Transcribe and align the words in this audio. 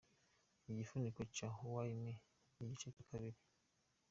Igifuniko 0.71 1.21
cya 1.35 1.49
'Why 1.69 1.89
me?' 2.03 2.21
igice 2.63 2.87
cya 2.95 3.01
kabiri. 3.09 3.39